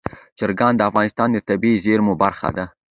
چرګان 0.37 0.73
د 0.75 0.81
افغانستان 0.89 1.27
د 1.31 1.37
طبیعي 1.47 1.81
زیرمو 1.85 2.13
برخه 2.23 2.49
ده. 2.57 2.65